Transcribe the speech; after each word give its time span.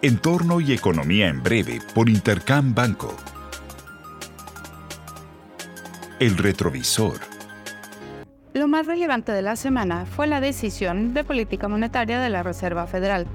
Entorno 0.00 0.60
y 0.60 0.72
economía 0.72 1.26
en 1.26 1.42
breve 1.42 1.80
por 1.92 2.08
Intercam 2.08 2.72
Banco. 2.72 3.12
El 6.20 6.38
retrovisor. 6.38 7.18
Lo 8.54 8.68
más 8.68 8.86
relevante 8.86 9.32
de 9.32 9.42
la 9.42 9.56
semana 9.56 10.06
fue 10.06 10.28
la 10.28 10.40
decisión 10.40 11.14
de 11.14 11.24
política 11.24 11.66
monetaria 11.66 12.20
de 12.20 12.30
la 12.30 12.44
Reserva 12.44 12.86
Federal, 12.86 13.26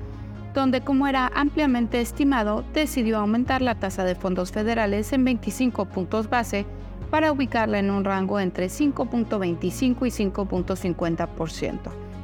donde, 0.54 0.79
como 0.79 1.05
era 1.05 1.29
ampliamente 1.36 1.99
estimado, 1.99 2.64
decidió 2.73 3.18
aumentar 3.18 3.61
la 3.61 3.75
tasa 3.75 4.05
de 4.05 4.16
fondos 4.16 4.54
federales 4.54 5.11
en 5.11 5.25
25 5.25 5.84
puntos 5.88 6.30
base 6.30 6.66
para 7.11 7.34
ubicarla 7.34 7.80
en 7.80 7.91
un 7.91 8.05
rango 8.05 8.39
entre 8.39 8.68
5.25 8.68 10.07
y 10.07 10.30
5.50%. 10.32 11.80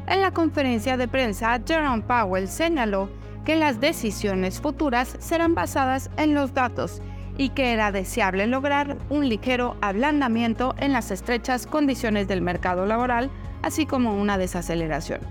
En 0.07 0.21
la 0.21 0.31
conferencia 0.31 0.95
de 0.95 1.09
prensa, 1.09 1.59
Jerome 1.67 2.03
Powell 2.03 2.47
señaló 2.47 3.09
que 3.49 3.55
las 3.55 3.81
decisiones 3.81 4.61
futuras 4.61 5.17
serán 5.17 5.55
basadas 5.55 6.11
en 6.17 6.35
los 6.35 6.53
datos 6.53 7.01
y 7.35 7.49
que 7.49 7.73
era 7.73 7.91
deseable 7.91 8.45
lograr 8.45 8.99
un 9.09 9.27
ligero 9.27 9.75
ablandamiento 9.81 10.75
en 10.77 10.93
las 10.93 11.09
estrechas 11.09 11.65
condiciones 11.65 12.27
del 12.27 12.43
mercado 12.43 12.85
laboral, 12.85 13.31
así 13.63 13.87
como 13.87 14.13
una 14.13 14.37
desaceleración. 14.37 15.21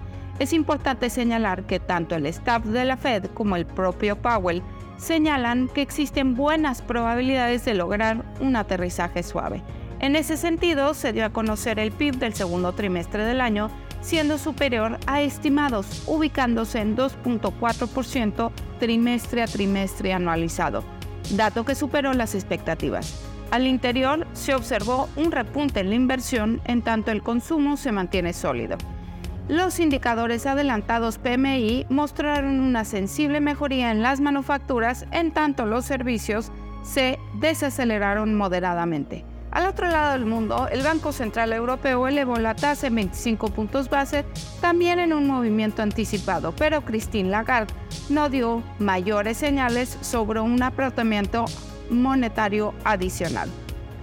Es 0.40 0.52
importante 0.52 1.10
señalar 1.10 1.62
que 1.68 1.78
tanto 1.78 2.16
el 2.16 2.26
staff 2.26 2.64
de 2.64 2.84
la 2.86 2.96
Fed 2.96 3.26
como 3.34 3.54
el 3.54 3.66
propio 3.66 4.16
Powell 4.20 4.64
señalan 4.96 5.68
que 5.68 5.82
existen 5.82 6.34
buenas 6.34 6.82
probabilidades 6.82 7.64
de 7.66 7.74
lograr 7.74 8.24
un 8.40 8.56
aterrizaje 8.56 9.22
suave. 9.22 9.62
En 10.00 10.16
ese 10.16 10.36
sentido, 10.36 10.92
se 10.94 11.12
dio 11.12 11.24
a 11.24 11.30
conocer 11.30 11.78
el 11.78 11.92
PIB 11.92 12.16
del 12.16 12.34
segundo 12.34 12.72
trimestre 12.72 13.24
del 13.24 13.40
año, 13.40 13.70
siendo 14.00 14.38
superior 14.38 14.98
a 15.06 15.22
estimados, 15.22 16.02
ubicándose 16.06 16.80
en 16.80 16.96
2.4% 16.96 18.50
trimestre 18.78 19.42
a 19.42 19.46
trimestre 19.46 20.12
anualizado, 20.12 20.84
dato 21.30 21.64
que 21.64 21.74
superó 21.74 22.12
las 22.14 22.34
expectativas. 22.34 23.22
Al 23.50 23.66
interior 23.66 24.26
se 24.34 24.54
observó 24.54 25.08
un 25.16 25.32
repunte 25.32 25.80
en 25.80 25.88
la 25.88 25.94
inversión 25.94 26.60
en 26.64 26.82
tanto 26.82 27.10
el 27.10 27.22
consumo 27.22 27.76
se 27.76 27.92
mantiene 27.92 28.32
sólido. 28.32 28.76
Los 29.48 29.80
indicadores 29.80 30.44
adelantados 30.44 31.16
PMI 31.16 31.86
mostraron 31.88 32.60
una 32.60 32.84
sensible 32.84 33.40
mejoría 33.40 33.90
en 33.90 34.02
las 34.02 34.20
manufacturas, 34.20 35.06
en 35.10 35.32
tanto 35.32 35.64
los 35.64 35.86
servicios 35.86 36.52
se 36.82 37.18
desaceleraron 37.40 38.34
moderadamente. 38.34 39.24
Al 39.58 39.66
otro 39.66 39.88
lado 39.88 40.12
del 40.12 40.24
mundo, 40.24 40.68
el 40.70 40.84
Banco 40.84 41.10
Central 41.10 41.52
Europeo 41.52 42.06
elevó 42.06 42.36
la 42.36 42.54
tasa 42.54 42.86
en 42.86 42.94
25 42.94 43.48
puntos 43.48 43.90
base, 43.90 44.24
también 44.60 45.00
en 45.00 45.12
un 45.12 45.26
movimiento 45.26 45.82
anticipado, 45.82 46.54
pero 46.54 46.84
Christine 46.84 47.28
Lagarde 47.28 47.74
no 48.08 48.30
dio 48.30 48.62
mayores 48.78 49.36
señales 49.36 49.98
sobre 50.00 50.38
un 50.38 50.62
apretamiento 50.62 51.46
monetario 51.90 52.72
adicional. 52.84 53.50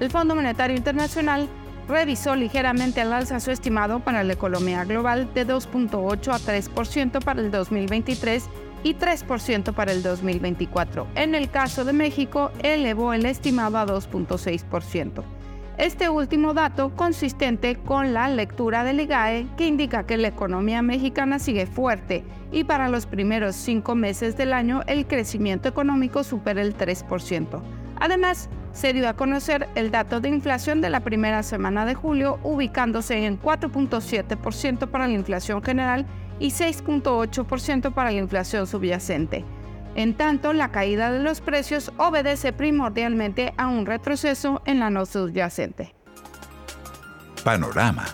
El 0.01 0.11
Fondo 0.11 0.35
Monetario 0.35 0.75
Internacional 0.75 1.47
revisó 1.87 2.35
ligeramente 2.35 2.99
al 2.99 3.13
alza 3.13 3.39
su 3.39 3.51
estimado 3.51 4.01
para 4.01 4.25
la 4.25 4.33
economía 4.33 4.83
global 4.83 5.33
de 5.33 5.47
2.8 5.47 6.33
a 6.33 6.37
3% 6.37 7.23
para 7.23 7.39
el 7.39 7.49
2023 7.49 8.49
y 8.83 8.93
3% 8.95 9.73
para 9.73 9.93
el 9.93 10.03
2024. 10.03 11.07
En 11.15 11.33
el 11.33 11.49
caso 11.49 11.85
de 11.85 11.93
México, 11.93 12.51
elevó 12.61 13.13
el 13.13 13.25
estimado 13.25 13.77
a 13.77 13.85
2.6%. 13.85 15.23
Este 15.77 16.07
último 16.07 16.53
dato 16.53 16.95
consistente 16.95 17.75
con 17.75 18.13
la 18.13 18.29
lectura 18.29 18.85
del 18.85 19.01
IGAE 19.01 19.45
que 19.57 19.67
indica 19.67 20.05
que 20.05 20.15
la 20.15 20.29
economía 20.29 20.81
mexicana 20.81 21.37
sigue 21.37 21.65
fuerte 21.65 22.23
y 22.53 22.63
para 22.63 22.87
los 22.87 23.05
primeros 23.05 23.57
cinco 23.57 23.93
meses 23.93 24.37
del 24.37 24.53
año 24.53 24.83
el 24.87 25.05
crecimiento 25.05 25.67
económico 25.67 26.23
supera 26.23 26.61
el 26.61 26.77
3%. 26.77 27.61
Además, 27.97 28.49
se 28.71 28.93
dio 28.93 29.09
a 29.09 29.15
conocer 29.15 29.67
el 29.75 29.91
dato 29.91 30.22
de 30.22 30.29
inflación 30.29 30.79
de 30.79 30.89
la 30.89 31.01
primera 31.01 31.44
semana 31.44 31.85
de 31.85 31.94
julio, 31.94 32.39
ubicándose 32.44 33.25
en 33.25 33.38
4.7% 33.38 34.88
para 34.88 35.07
la 35.07 35.13
inflación 35.13 35.61
general 35.61 36.05
y 36.39 36.51
6.8% 36.51 37.94
para 37.94 38.11
la 38.11 38.17
inflación 38.17 38.66
subyacente. 38.66 39.44
En 39.95 40.13
tanto, 40.13 40.51
la 40.51 40.72
caída 40.72 41.11
de 41.11 41.23
los 41.23 41.39
precios 41.39 41.91
obedece 41.97 42.51
primordialmente 42.51 43.53
a 43.57 43.67
un 43.67 43.85
retroceso 43.85 44.61
en 44.66 44.79
la 44.79 44.89
no 44.89 45.06
subyacente. 45.06 45.95
Panorama. 47.44 48.06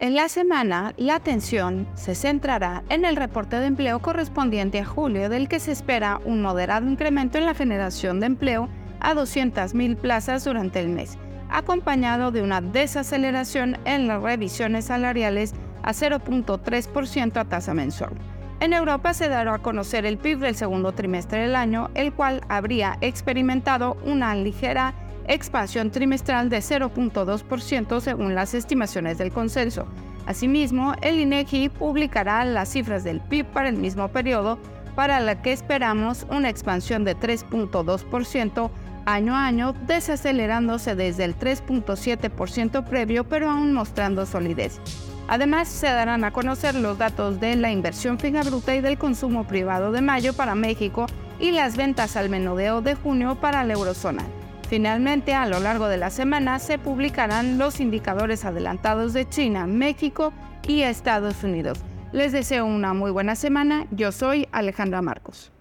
En 0.00 0.14
la 0.14 0.28
semana, 0.28 0.94
la 0.96 1.16
atención 1.16 1.88
se 1.94 2.14
centrará 2.14 2.84
en 2.88 3.04
el 3.04 3.16
reporte 3.16 3.56
de 3.56 3.66
empleo 3.66 3.98
correspondiente 3.98 4.78
a 4.78 4.84
julio, 4.84 5.28
del 5.28 5.48
que 5.48 5.58
se 5.58 5.72
espera 5.72 6.20
un 6.24 6.40
moderado 6.40 6.88
incremento 6.88 7.36
en 7.36 7.46
la 7.46 7.54
generación 7.54 8.20
de 8.20 8.26
empleo 8.26 8.68
a 9.00 9.14
200.000 9.14 9.96
plazas 9.96 10.44
durante 10.44 10.78
el 10.78 10.88
mes, 10.88 11.18
acompañado 11.50 12.30
de 12.30 12.42
una 12.42 12.60
desaceleración 12.60 13.76
en 13.86 14.06
las 14.06 14.22
revisiones 14.22 14.84
salariales 14.84 15.52
a 15.82 15.92
0.3% 15.92 17.36
a 17.36 17.44
tasa 17.46 17.74
mensual. 17.74 18.12
En 18.60 18.72
Europa 18.72 19.14
se 19.14 19.28
dará 19.28 19.54
a 19.54 19.58
conocer 19.58 20.04
el 20.04 20.18
PIB 20.18 20.40
del 20.40 20.56
segundo 20.56 20.90
trimestre 20.90 21.42
del 21.42 21.54
año, 21.54 21.90
el 21.94 22.12
cual 22.12 22.40
habría 22.48 22.98
experimentado 23.00 23.96
una 24.04 24.34
ligera 24.34 24.94
expansión 25.28 25.92
trimestral 25.92 26.50
de 26.50 26.58
0.2% 26.58 28.00
según 28.00 28.34
las 28.34 28.54
estimaciones 28.54 29.16
del 29.16 29.30
consenso. 29.30 29.86
Asimismo, 30.26 30.94
el 31.02 31.20
INEGI 31.20 31.68
publicará 31.68 32.44
las 32.44 32.70
cifras 32.70 33.04
del 33.04 33.20
PIB 33.20 33.46
para 33.46 33.68
el 33.68 33.76
mismo 33.76 34.08
periodo, 34.08 34.58
para 34.96 35.20
la 35.20 35.40
que 35.40 35.52
esperamos 35.52 36.26
una 36.28 36.48
expansión 36.48 37.04
de 37.04 37.16
3.2% 37.16 38.70
año 39.06 39.36
a 39.36 39.46
año, 39.46 39.72
desacelerándose 39.86 40.96
desde 40.96 41.24
el 41.24 41.38
3.7% 41.38 42.84
previo, 42.84 43.22
pero 43.24 43.50
aún 43.50 43.72
mostrando 43.72 44.26
solidez. 44.26 44.80
Además, 45.28 45.68
se 45.68 45.86
darán 45.86 46.24
a 46.24 46.32
conocer 46.32 46.74
los 46.74 46.96
datos 46.96 47.38
de 47.38 47.54
la 47.54 47.70
inversión 47.70 48.18
fija 48.18 48.42
bruta 48.42 48.74
y 48.74 48.80
del 48.80 48.96
consumo 48.96 49.46
privado 49.46 49.92
de 49.92 50.00
mayo 50.00 50.32
para 50.32 50.54
México 50.54 51.06
y 51.38 51.52
las 51.52 51.76
ventas 51.76 52.16
al 52.16 52.30
menudeo 52.30 52.80
de 52.80 52.94
junio 52.94 53.36
para 53.36 53.62
la 53.62 53.74
eurozona. 53.74 54.24
Finalmente, 54.68 55.34
a 55.34 55.46
lo 55.46 55.60
largo 55.60 55.88
de 55.88 55.98
la 55.98 56.10
semana 56.10 56.58
se 56.58 56.78
publicarán 56.78 57.58
los 57.58 57.78
indicadores 57.78 58.44
adelantados 58.44 59.12
de 59.12 59.28
China, 59.28 59.66
México 59.66 60.32
y 60.66 60.82
Estados 60.82 61.44
Unidos. 61.44 61.78
Les 62.12 62.32
deseo 62.32 62.64
una 62.64 62.94
muy 62.94 63.10
buena 63.10 63.36
semana. 63.36 63.86
Yo 63.90 64.12
soy 64.12 64.48
Alejandra 64.50 65.02
Marcos. 65.02 65.52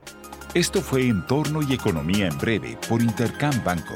Esto 0.53 0.81
fue 0.81 1.07
Entorno 1.07 1.61
y 1.61 1.73
Economía 1.73 2.28
en 2.28 2.38
Breve 2.38 2.78
por 2.88 3.01
Intercam 3.01 3.63
Banco. 3.66 3.95